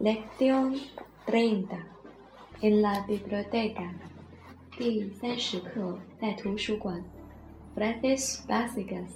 [0.00, 0.78] Lección
[1.26, 1.76] 30
[2.62, 3.90] en la biblioteca.
[4.78, 7.02] 第三十课在图书馆。
[7.74, 9.08] Frases básicas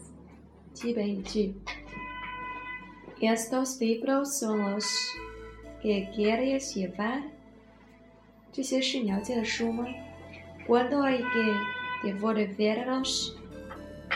[0.73, 1.55] 基本语句。
[3.21, 4.85] Estos libros son los
[5.83, 7.23] que quieres llevar。
[8.53, 11.55] 这些是你要借的书吗？¿Cuándo hay que
[12.03, 13.35] devolverlos？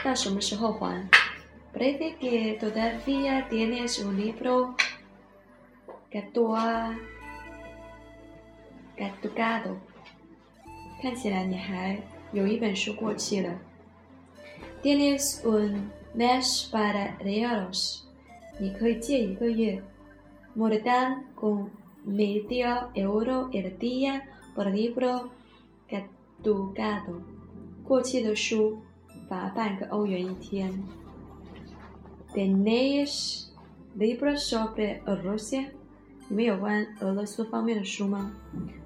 [0.02, 1.06] 到什么时候还？
[1.74, 4.74] Parece que todavía tienes un libro
[8.96, 9.76] caducado。
[11.00, 11.98] 看起来你还
[12.32, 13.58] 有一本书过期了。
[14.82, 18.02] Tienes un mes para leerlos。
[18.58, 19.82] 你可以借一个月。
[20.56, 21.70] Mordan con
[22.06, 24.22] medio euro el día
[24.54, 25.30] por libro
[25.88, 27.22] caducado。
[27.82, 28.78] 过期的书
[29.28, 30.72] 罚半个欧元一天。
[32.32, 33.48] Tenéis
[33.96, 35.70] libros sobre Rusia？
[36.28, 38.32] 你们有关俄罗斯方面的书吗？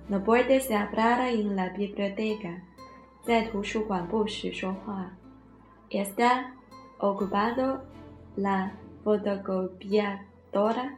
[0.09, 2.61] No puedes hablar en la biblioteca，
[3.23, 5.13] 在图书馆不许说话。
[5.91, 6.47] Está
[6.99, 7.81] ocupado
[8.37, 8.71] la
[9.05, 10.91] fotocopiadora，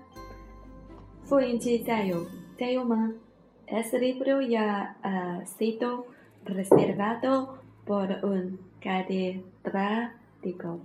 [1.25, 2.27] 复印机在有
[2.59, 3.13] 在用吗？
[3.67, 6.07] Ese libro ya ha sido
[6.45, 10.81] reservado por un catedrático，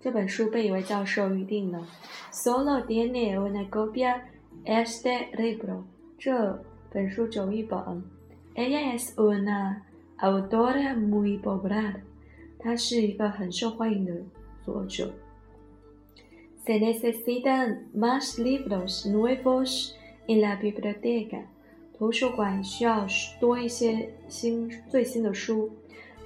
[0.00, 1.86] 这本书被一位教授预定了。
[2.32, 4.22] Solo tiene una copia
[4.64, 5.82] este libro，
[6.18, 8.02] 这本书只有一本。
[8.54, 9.82] Ella es una
[10.18, 11.96] autora muy popular，
[12.58, 14.12] 她是一个很受欢迎的
[14.64, 15.12] 作者。
[16.64, 19.94] Se necesitan más libros nuevos
[20.28, 21.42] en la biblioteca，
[21.98, 23.06] 图书馆需要
[23.40, 25.70] 多一些新最新的书。¿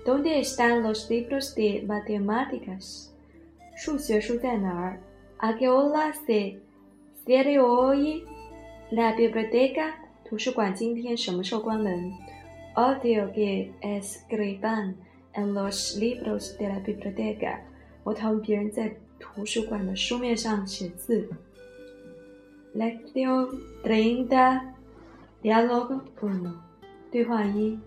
[0.05, 3.09] Dónde están los libros de matemáticas？
[3.77, 6.59] 数学书在哪儿？¿A qué hora se
[7.26, 8.26] cierra hoy
[8.92, 9.94] la biblioteca？
[10.26, 12.12] 图书馆今天什么时候关门
[12.76, 14.96] ？Odio que escriban
[15.34, 17.60] en los libros de la biblioteca。
[18.04, 21.30] 我讨厌别人在图书馆的书面上写字。
[22.74, 23.50] Lección
[23.84, 24.74] treinta,
[25.44, 26.54] diálogo uno，
[27.12, 27.78] 对话一。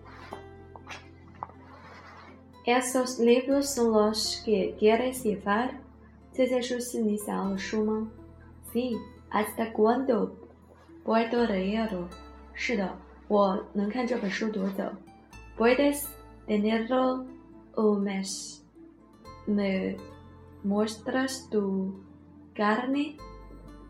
[2.65, 5.71] Esos libros son los que quieres llevar？
[6.31, 8.07] 这些书是你想要的书吗
[8.71, 8.95] ？Sí.
[9.34, 10.32] ¿Hasta cuándo
[11.04, 12.08] puedo leerlo？
[12.54, 12.96] 是的，
[13.28, 14.84] 我能看这本书多久？
[15.56, 16.06] Puedes
[16.46, 17.26] tenerlo
[17.74, 18.60] un mes.
[19.46, 19.96] ¿Me
[20.64, 21.92] muestras tu
[22.54, 23.16] carne？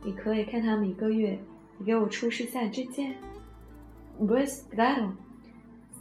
[0.05, 1.39] 你可以看它们一个月。
[1.79, 3.17] 你给我出示下支箭。
[4.21, 5.13] Pues claro.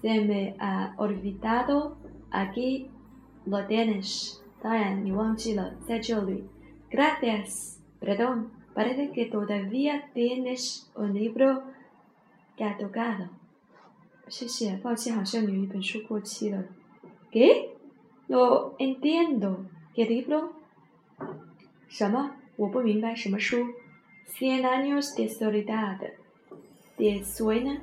[0.02, 1.94] Se me ha olvidado.
[2.32, 2.88] Aquí
[3.46, 4.38] lo tienes.
[4.62, 6.44] 当然，你忘记了，在这里。
[6.92, 7.78] Gracias.
[8.02, 8.48] Perdón.
[8.74, 11.64] Parece que todavía tienes un libro
[12.58, 13.30] caducado.
[14.28, 16.64] 谢谢，抱歉，好像有一本书过期了。¿
[17.32, 17.70] Qué?
[18.28, 19.66] No entiendo.
[19.96, 20.52] ¿Qué libro?
[21.90, 22.32] 什么？
[22.56, 23.74] 我不明白什么书。
[24.28, 26.00] Cien años de soledad.
[26.96, 27.80] ¿Te suena?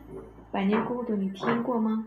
[0.52, 2.06] 百年孤独，你听过吗？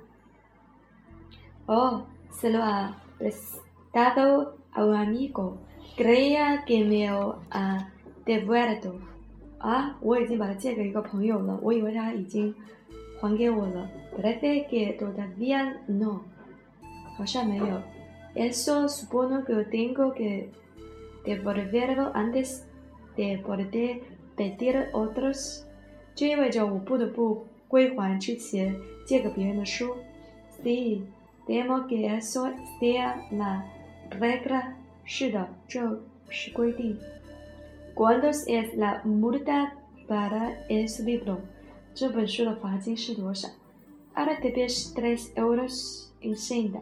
[1.68, 5.58] Oh, se lo ha prestado a un amigo.
[5.98, 7.92] Creía que me ha
[8.25, 8.95] devuelto.
[9.59, 12.55] 啊，我已经把它借给一个朋友了，我以为他已经
[13.21, 13.89] 还给我了。
[14.17, 16.21] Parece que todavía no.
[17.17, 17.81] 好像没有。
[18.35, 20.49] Eso supongo que tengo que
[21.25, 22.63] devolverlo antes
[23.17, 24.01] de poder
[24.37, 25.63] pedir otros.
[26.15, 28.75] 这意味着我不得不归还之前
[29.07, 29.97] 借给别人的书。
[30.63, 31.03] Sí,
[31.47, 33.63] temo que eso sea la
[34.21, 34.75] regla.
[35.05, 36.99] 是的，这是规定。
[37.94, 39.74] ¿Cuánto es la multa
[40.08, 41.38] para ese libro?
[41.94, 43.50] 这本书的罚金是多少？
[44.16, 46.80] Ahora debes tres euros en senda.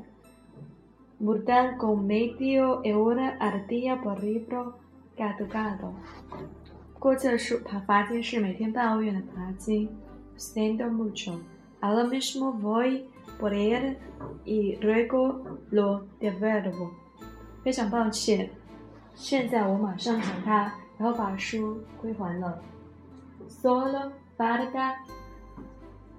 [1.19, 4.75] Multan con medio euro al día por libro
[5.18, 5.94] caducado.
[6.99, 9.90] 过期的书罚罚金是每天半欧元的罚金。
[10.38, 11.40] Siento mucho.
[11.82, 13.05] Ahora mismo voy
[13.40, 13.97] por él
[14.46, 16.91] y luego lo devuelvo.
[17.64, 18.49] 非常抱歉，
[19.16, 20.73] 现在我马上还他。
[21.03, 22.63] 然后把书归还了。
[23.49, 24.95] Solo falta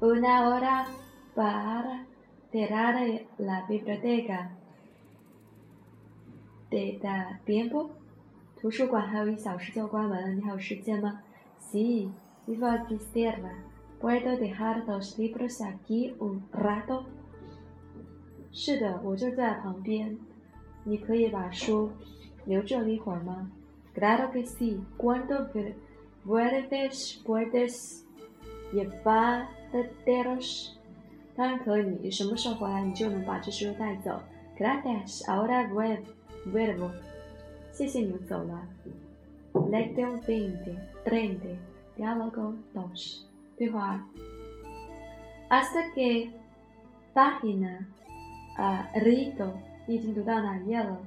[0.01, 0.85] una hora
[1.33, 2.05] para
[2.51, 2.93] cerrar
[3.37, 4.49] la biblioteca.
[6.69, 7.91] ¿Te da tiempo?
[8.57, 11.21] 图书馆还有一小时就关门了，你还有时间吗
[11.61, 12.11] ？Sí,
[12.45, 13.53] vivo aquí cerca.
[14.01, 17.05] ¿Puedo dejar los libros aquí un rato?
[18.51, 20.19] 是的，我就在旁边。
[20.83, 21.89] 你可以把书
[22.43, 23.49] 留这里一会儿吗
[23.94, 24.80] ？Claro que sí.
[24.96, 25.48] ¿Cuándo
[26.24, 28.04] vuelves puedes
[28.72, 29.48] llevar
[30.04, 30.74] dedos？
[31.36, 34.20] 当然可以，你什么时候回来，你就能把这食物带走。
[34.58, 36.90] Gracias, ahora vuelvo。
[37.72, 38.66] 谢谢你走了。
[39.54, 41.56] Lección veinte, treinta,
[41.96, 43.24] diálogo dos。
[43.56, 44.04] 对话。
[45.48, 46.30] Hasta que
[47.14, 47.86] página
[48.56, 49.52] a rito，
[49.86, 50.98] 你已经读到哪页了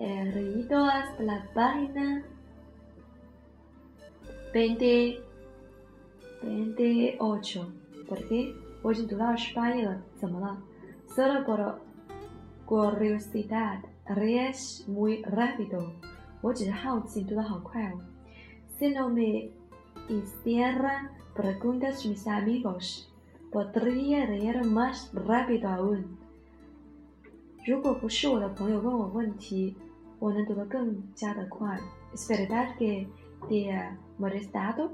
[0.00, 2.22] ？El rito hasta la página
[4.52, 5.22] veinte
[6.42, 8.54] veintiocho。¿Por qué？
[8.82, 10.56] 我已经读到十八页了，怎么了？
[11.08, 11.80] Solo por
[12.66, 15.90] curiosidad, lees muy rápido。
[16.40, 17.98] 我只是好奇，读得好快哦。
[18.78, 19.50] Si no me
[20.08, 26.04] hicieran preguntas mis amigos。podría leer más rápido aún。
[27.64, 29.74] 如果不是我的朋友问我问题，
[30.21, 31.79] 我能读得更加的快。
[32.13, 33.07] Es verdad que
[33.49, 34.91] te ha molestado？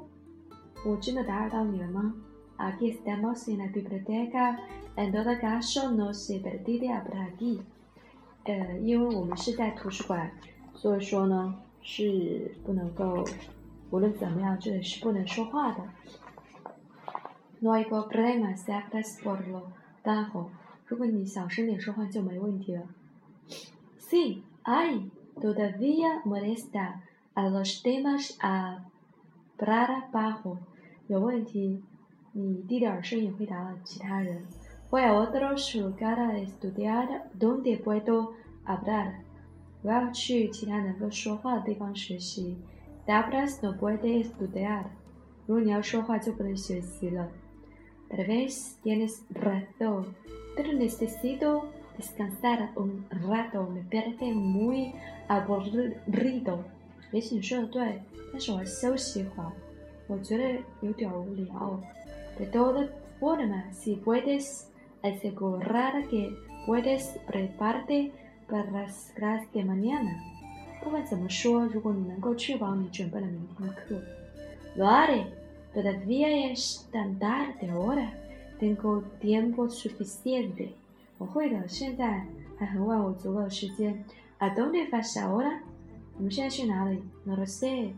[0.86, 2.16] 我真的打扰到你了吗
[2.58, 4.58] ？Aquí estamos en la biblioteca,
[4.96, 7.60] en todo caso no se permite hablar aquí。
[8.46, 10.32] 呃，因为我们是在图书馆，
[10.74, 13.28] 所以说呢是不能够，
[13.90, 15.84] 无论怎么样，这里是不能说话的。
[17.60, 19.64] No hay problema si hablas por lo
[20.06, 20.52] bajo。
[20.86, 22.84] 如果你小声点说话就没问题了。
[24.00, 25.10] Sí, ay.
[25.41, 27.03] Todavía molesta
[27.35, 30.59] a los demás hablar bajo。
[31.09, 31.83] 有问题，
[32.33, 34.43] 你低点声音回答了其他人。
[34.91, 39.15] Voy a otros lugares estudiar donde puedo hablar。
[39.83, 42.57] 我要去其他能够说话的地方学习。
[43.05, 44.85] Si hablas no puedes estudiar。
[45.47, 47.29] 如果你要说话就不能学习了。
[48.09, 50.15] Tal vez tienes razón,
[50.55, 51.65] pero necesito
[51.97, 53.69] descansar un rato.
[53.69, 54.93] Me parece muy
[55.29, 56.59] aburrido.
[57.11, 58.01] 也许你说的对，
[58.33, 59.53] 但是我要休息一会儿，
[60.07, 61.81] 我觉得有点无聊。
[62.39, 62.89] De todas
[63.21, 64.69] formas, si puedes
[65.03, 66.33] asegurar que
[66.67, 68.11] puedes prepararte
[68.49, 70.17] para las clases de mañana，
[70.83, 74.01] 不管怎么说，如果你能够确保你准备了明天的课，
[74.77, 78.13] lo haré。Todavía es tan tarde ahora.
[78.61, 80.75] Tengo tiempo suficiente.
[84.39, 85.63] ¿A dónde vas ahora?
[86.19, 87.95] No lo sé.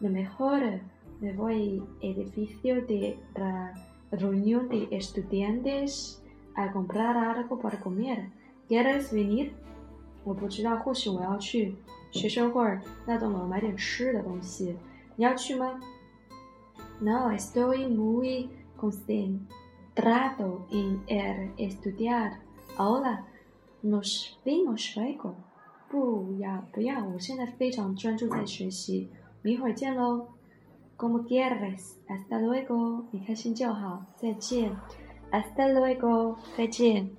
[0.00, 0.80] Lo mejor
[1.20, 3.72] me voy al edificio de la
[4.12, 6.22] reunión de estudiantes
[6.54, 8.30] a comprar algo para comer.
[8.68, 9.52] ¿Quieres venir?
[10.24, 11.74] 我不知道，或许我要去
[12.10, 14.76] 学生会那栋楼买点吃的东西。
[15.16, 15.80] 你要去吗？
[17.00, 22.40] no, estoy muy concentrado en el estudiar.
[22.77, 23.23] Ahora
[23.81, 25.35] nos vemos luego.
[25.89, 29.09] 不要不要，我现在非常专注在学习。
[29.11, 30.27] 我们一会儿见喽。
[30.97, 31.97] Como quieres.
[32.07, 33.05] Hasta luego.
[33.11, 34.05] 你开心就好。
[34.15, 34.75] 再见。
[35.31, 36.37] Hasta luego.
[36.57, 37.11] 再见。